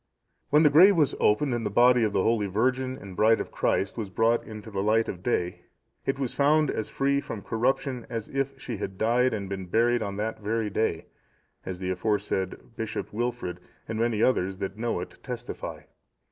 [0.49, 3.51] When the grave was opened and the body of the holy virgin and bride of
[3.51, 5.61] Christ was brought into the light of day,
[6.07, 10.01] it was found as free from corruption as if she had died and been buried
[10.01, 11.05] on that very day;
[11.67, 15.81] as the aforesaid Bishop Wilfrid, and many others that know it, testify.